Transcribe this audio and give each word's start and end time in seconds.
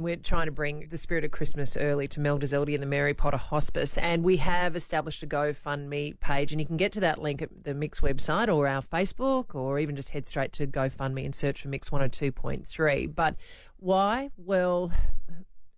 We're 0.00 0.16
trying 0.16 0.46
to 0.46 0.52
bring 0.52 0.88
the 0.88 0.96
spirit 0.96 1.24
of 1.24 1.30
Christmas 1.30 1.76
early 1.76 2.08
to 2.08 2.20
Mel 2.20 2.38
Dezeldi 2.38 2.72
and 2.72 2.82
the 2.82 2.86
Mary 2.86 3.12
Potter 3.12 3.36
Hospice, 3.36 3.98
and 3.98 4.24
we 4.24 4.38
have 4.38 4.74
established 4.74 5.22
a 5.22 5.26
GoFundMe 5.26 6.18
page, 6.20 6.52
and 6.52 6.60
you 6.60 6.66
can 6.66 6.78
get 6.78 6.92
to 6.92 7.00
that 7.00 7.20
link 7.20 7.42
at 7.42 7.64
the 7.64 7.74
Mix 7.74 8.00
website 8.00 8.48
or 8.48 8.66
our 8.66 8.80
Facebook, 8.80 9.54
or 9.54 9.78
even 9.78 9.94
just 9.96 10.08
head 10.08 10.26
straight 10.26 10.52
to 10.54 10.66
GoFundMe 10.66 11.26
and 11.26 11.34
search 11.34 11.60
for 11.60 11.68
Mix 11.68 11.90
102.3. 11.90 13.14
But 13.14 13.36
why? 13.76 14.30
Well, 14.38 14.90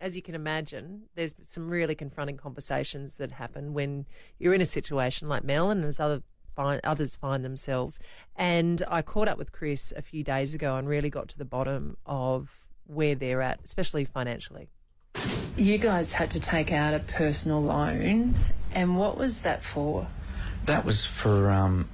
as 0.01 0.15
you 0.15 0.23
can 0.23 0.37
imagine, 0.37 1.03
there's 1.17 1.35
some 1.43 1.69
really 1.69 1.97
confronting 1.97 2.37
conversations 2.37 3.15
that 3.15 3.33
happen 3.33 3.75
when 3.75 4.07
you're 4.39 4.55
in 4.55 4.61
a 4.61 4.67
situation 4.67 5.29
like 5.29 5.43
Mel 5.43 5.69
and 5.69 5.85
as 5.85 5.99
other 5.99 6.23
find, 6.55 6.81
others 6.85 7.17
find 7.17 7.45
themselves. 7.45 7.99
And 8.37 8.85
I 8.89 9.03
caught 9.03 9.27
up 9.27 9.39
with 9.39 9.51
Chris 9.51 9.93
a 9.97 10.03
few 10.03 10.23
days 10.23 10.55
ago 10.55 10.77
and 10.77 10.89
really 10.89 11.11
got 11.11 11.27
to 11.31 11.39
the 11.39 11.45
bottom 11.45 11.97
of 12.07 12.62
where 12.87 13.15
they're 13.15 13.43
at, 13.43 13.61
especially 13.65 14.05
financially. 14.05 14.69
You 15.57 15.79
guys 15.79 16.13
had 16.13 16.31
to 16.33 16.41
take 16.41 16.73
out 16.73 16.95
a 16.95 16.99
personal 17.01 17.63
loan, 17.63 18.35
and 18.75 18.99
what 18.99 19.19
was 19.19 19.43
that 19.43 19.63
for? 19.63 20.07
That 20.65 20.85
was 20.85 21.05
for 21.05 21.51
um, 21.51 21.89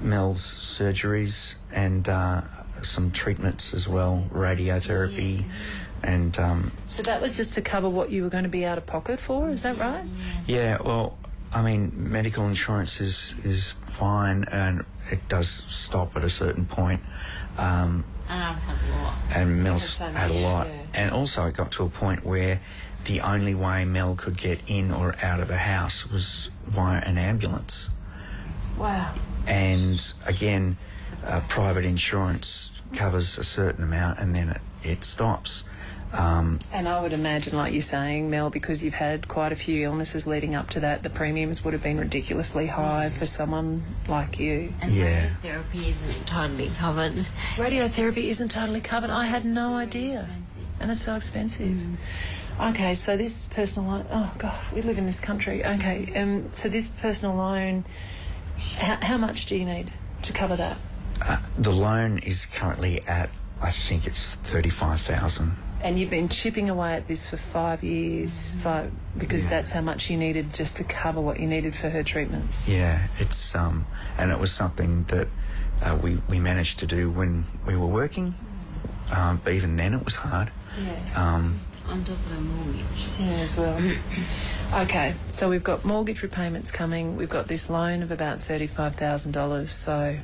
Mel's 0.00 0.42
surgeries 0.42 1.54
and 1.72 2.08
uh, 2.08 2.42
some 2.82 3.10
treatments 3.10 3.72
as 3.72 3.88
well, 3.88 4.26
radiotherapy, 4.32 5.44
and 6.02 6.38
um, 6.38 6.72
So 6.88 7.02
that 7.04 7.20
was 7.22 7.36
just 7.36 7.54
to 7.54 7.62
cover 7.62 7.88
what 7.88 8.10
you 8.10 8.24
were 8.24 8.28
going 8.30 8.44
to 8.44 8.50
be 8.50 8.64
out 8.66 8.76
of 8.76 8.84
pocket 8.86 9.20
for, 9.20 9.48
is 9.50 9.62
that 9.62 9.78
right? 9.78 10.04
yeah. 10.46 10.76
Well, 10.82 11.16
I 11.54 11.62
mean, 11.62 11.92
medical 11.94 12.46
insurance 12.46 13.00
is 13.00 13.34
is 13.44 13.74
fine, 13.88 14.44
and 14.44 14.84
it 15.10 15.28
does 15.28 15.48
stop 15.48 16.16
at 16.16 16.24
a 16.24 16.30
certain 16.30 16.64
point. 16.66 17.00
Um, 17.58 18.04
And 18.28 18.42
I've 18.42 18.56
had 18.56 18.76
a 18.88 19.02
lot. 19.04 19.14
and 19.36 19.62
Mel's 19.62 19.88
so 19.90 20.10
had 20.10 20.30
a 20.30 20.34
lot. 20.34 20.66
yeah. 20.66 20.82
And 20.94 21.10
also, 21.10 21.46
it 21.46 21.54
got 21.54 21.70
to 21.72 21.84
a 21.84 21.88
point 21.88 22.24
where 22.24 22.60
the 23.04 23.20
only 23.20 23.54
way 23.54 23.84
Mel 23.84 24.14
could 24.14 24.36
get 24.36 24.60
in 24.66 24.90
or 24.92 25.14
out 25.22 25.40
of 25.40 25.50
a 25.50 25.56
house 25.58 26.06
was 26.08 26.50
via 26.66 27.00
an 27.00 27.18
ambulance. 27.18 27.90
Wow. 28.78 29.12
And 29.46 30.00
again, 30.24 30.76
uh, 31.26 31.40
private 31.48 31.84
insurance 31.84 32.70
covers 32.94 33.38
a 33.38 33.44
certain 33.44 33.82
amount 33.84 34.18
and 34.20 34.34
then 34.34 34.50
it, 34.50 34.60
it 34.82 35.04
stops. 35.04 35.64
Um, 36.12 36.58
And 36.72 36.88
I 36.88 37.00
would 37.00 37.12
imagine, 37.12 37.56
like 37.56 37.72
you're 37.72 37.82
saying, 37.82 38.28
Mel, 38.30 38.50
because 38.50 38.84
you've 38.84 38.94
had 38.94 39.28
quite 39.28 39.50
a 39.52 39.56
few 39.56 39.84
illnesses 39.84 40.26
leading 40.26 40.54
up 40.54 40.68
to 40.70 40.80
that, 40.80 41.02
the 41.02 41.10
premiums 41.10 41.64
would 41.64 41.72
have 41.72 41.82
been 41.82 41.98
ridiculously 41.98 42.66
high 42.66 43.10
for 43.10 43.24
someone 43.26 43.82
like 44.08 44.38
you. 44.38 44.74
And 44.82 44.92
Yeah. 44.92 45.30
radiotherapy 45.42 45.88
isn't 45.88 46.26
totally 46.26 46.70
covered. 46.78 47.14
Radiotherapy 47.56 48.24
isn't 48.24 48.50
totally 48.50 48.80
covered. 48.80 49.10
I 49.10 49.24
had 49.26 49.44
no 49.44 49.76
idea. 49.76 50.28
And 50.80 50.90
it's 50.90 51.02
so 51.02 51.14
expensive. 51.16 51.78
Okay, 52.60 52.94
so 52.94 53.16
this 53.16 53.46
personal 53.46 53.90
loan, 53.90 54.06
oh 54.10 54.30
God, 54.36 54.54
we 54.74 54.82
live 54.82 54.98
in 54.98 55.06
this 55.06 55.20
country. 55.20 55.64
Okay, 55.64 56.12
um, 56.16 56.50
so 56.52 56.68
this 56.68 56.88
personal 56.88 57.34
loan, 57.36 57.84
how, 58.78 58.98
how 59.00 59.16
much 59.16 59.46
do 59.46 59.56
you 59.56 59.64
need 59.64 59.90
to 60.22 60.32
cover 60.32 60.56
that? 60.56 60.76
uh, 61.26 61.36
the 61.56 61.70
loan 61.70 62.18
is 62.18 62.46
currently 62.46 63.00
at, 63.06 63.30
I 63.62 63.70
think 63.70 64.06
it's 64.06 64.34
35000 64.34 65.56
And 65.82 65.98
you've 65.98 66.10
been 66.10 66.28
chipping 66.28 66.68
away 66.68 66.94
at 66.94 67.06
this 67.08 67.28
for 67.28 67.36
five 67.36 67.82
years, 67.84 68.54
five, 68.62 68.90
because 69.16 69.44
Yeah. 69.44 69.50
that's 69.50 69.70
how 69.70 69.80
much 69.80 70.10
you 70.10 70.16
needed 70.16 70.52
just 70.52 70.76
to 70.78 70.84
cover 70.84 71.20
what 71.20 71.38
you 71.40 71.46
needed 71.46 71.74
for 71.74 71.88
her 71.90 72.02
treatments. 72.02 72.66
Yeah, 72.68 73.06
it's 73.18 73.54
um, 73.54 73.86
and 74.18 74.30
it 74.30 74.38
was 74.38 74.52
something 74.52 75.04
that 75.08 75.28
uh, 75.82 75.96
we 76.00 76.20
we 76.28 76.38
managed 76.40 76.78
to 76.80 76.86
do 76.86 77.10
when 77.10 77.44
we 77.66 77.74
were 77.76 77.86
working, 77.86 78.34
um, 79.10 79.40
but 79.42 79.52
even 79.54 79.76
then 79.76 79.94
it 79.94 80.04
was 80.04 80.16
hard. 80.16 80.50
Yeah. 80.78 81.34
Um, 81.34 81.58
On 81.88 82.02
top 82.04 82.14
of 82.16 82.34
the 82.34 82.40
mortgage. 82.40 83.06
Yeah, 83.18 83.42
as 83.42 83.56
well. 83.58 83.78
Okay, 84.72 85.14
so 85.26 85.50
we've 85.50 85.62
got 85.62 85.84
mortgage 85.84 86.22
repayments 86.22 86.70
coming. 86.70 87.14
We've 87.16 87.28
got 87.28 87.46
this 87.46 87.68
loan 87.68 88.02
of 88.02 88.10
about 88.10 88.40
thirty-five 88.40 88.94
thousand 88.96 89.32
dollars. 89.32 89.70
So 89.70 90.16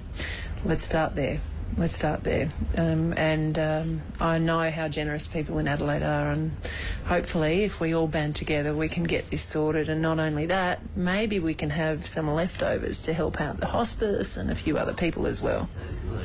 let's 0.65 0.83
start 0.85 1.15
there. 1.17 1.41
Let's 1.77 1.95
start 1.95 2.25
there. 2.25 2.49
Um, 2.77 3.13
and 3.17 3.59
um, 3.59 4.03
I 4.19 4.39
know 4.39 4.71
how 4.71 4.89
generous 4.89 5.29
people 5.29 5.59
in 5.59 5.69
Adelaide 5.69 6.03
are, 6.03 6.31
and 6.31 6.57
hopefully, 7.05 7.65
if 7.65 7.81
we 7.81 7.95
all 7.95 8.09
band 8.09 8.35
together, 8.35 8.75
we 8.75 8.89
can 8.89 9.05
get 9.05 9.31
this 9.31 9.43
sorted. 9.43 9.89
And 9.89 10.03
not 10.03 10.19
only 10.19 10.47
that, 10.47 10.81
maybe 10.97 11.39
we 11.39 11.55
can 11.55 11.71
have 11.71 12.07
some 12.07 12.29
leftovers 12.33 13.03
to 13.03 13.13
help 13.13 13.41
out 13.41 13.59
the 13.61 13.67
hospice 13.67 14.37
and 14.37 14.51
a 14.51 14.55
few 14.55 14.77
other 14.77 14.95
people 14.95 15.27
as 15.27 15.41
well. 15.41 15.69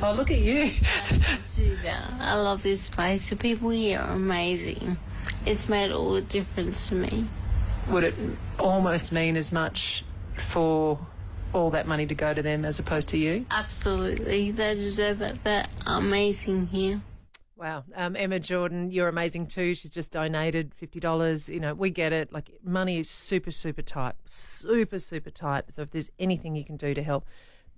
Oh, 0.02 0.12
look 0.16 0.30
at 0.30 0.38
you. 0.38 0.70
That. 1.82 2.12
I 2.20 2.34
love 2.34 2.62
this 2.62 2.88
place. 2.88 3.30
The 3.30 3.36
people 3.36 3.70
here 3.70 4.00
are 4.00 4.14
amazing. 4.14 4.96
It's 5.46 5.68
made 5.68 5.92
all 5.92 6.12
the 6.14 6.22
difference 6.22 6.88
to 6.88 6.94
me. 6.94 7.28
Would 7.88 8.04
it 8.04 8.14
almost 8.58 9.12
mean 9.12 9.36
as 9.36 9.52
much 9.52 10.04
for 10.36 10.98
all 11.54 11.70
that 11.70 11.86
money 11.86 12.06
to 12.06 12.14
go 12.14 12.34
to 12.34 12.42
them 12.42 12.64
as 12.64 12.78
opposed 12.78 13.08
to 13.10 13.18
you? 13.18 13.46
Absolutely. 13.50 14.50
They 14.50 14.74
deserve 14.74 15.22
it. 15.22 15.42
They're 15.44 15.66
amazing 15.86 16.66
here. 16.66 17.00
Wow. 17.56 17.84
Um, 17.94 18.16
Emma 18.16 18.40
Jordan, 18.40 18.90
you're 18.90 19.08
amazing 19.08 19.46
too. 19.46 19.74
She's 19.74 19.90
just 19.90 20.12
donated 20.12 20.72
$50. 20.80 21.48
You 21.48 21.60
know, 21.60 21.74
we 21.74 21.90
get 21.90 22.12
it. 22.12 22.32
Like, 22.32 22.50
money 22.64 22.98
is 22.98 23.08
super, 23.08 23.52
super 23.52 23.82
tight. 23.82 24.14
Super, 24.24 24.98
super 24.98 25.30
tight. 25.30 25.72
So 25.72 25.82
if 25.82 25.90
there's 25.92 26.10
anything 26.18 26.56
you 26.56 26.64
can 26.64 26.76
do 26.76 26.92
to 26.92 27.02
help, 27.02 27.24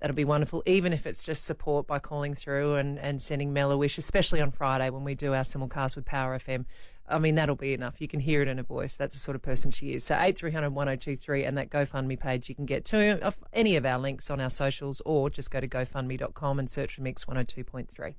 that'll 0.01 0.17
be 0.17 0.25
wonderful. 0.25 0.63
Even 0.65 0.95
if 0.95 1.07
it's 1.07 1.25
just 1.25 1.45
support 1.45 1.87
by 1.87 1.99
calling 1.99 2.35
through 2.35 2.77
and, 2.77 2.99
and 2.99 3.21
sending 3.21 3.53
Mel 3.53 3.71
a 3.71 3.77
wish, 3.77 3.99
especially 3.99 4.41
on 4.41 4.51
Friday 4.51 4.89
when 4.89 5.05
we 5.05 5.15
do 5.15 5.35
our 5.35 5.45
simulcast 5.45 5.95
with 5.95 6.07
Power 6.07 6.39
FM. 6.39 6.65
I 7.09 7.19
mean, 7.21 7.37
that'll 7.37 7.55
be 7.55 7.73
enough. 7.73 8.01
You 8.01 8.09
can 8.09 8.21
hear 8.21 8.43
it 8.43 8.49
in 8.49 8.57
her 8.59 8.65
voice. 8.65 8.97
That's 8.97 9.15
the 9.15 9.21
sort 9.21 9.37
of 9.37 9.43
person 9.43 9.71
she 9.71 9.95
is. 9.95 10.05
So 10.05 10.19
8300 10.19 10.71
1023 10.71 11.45
and 11.45 11.57
that 11.57 11.71
GoFundMe 11.71 12.19
page 12.19 12.49
you 12.49 12.55
can 12.55 12.67
get 12.67 12.85
to 12.87 13.35
any 13.53 13.77
of 13.77 13.87
our 13.87 13.99
links 13.99 14.29
on 14.31 14.41
our 14.41 14.51
socials 14.51 15.01
or 15.07 15.31
just 15.31 15.51
go 15.51 15.61
to 15.61 15.69
gofundme.com 15.69 16.59
and 16.59 16.69
search 16.69 16.97
for 16.97 17.03
Mix 17.03 17.25
102.3. 17.25 18.17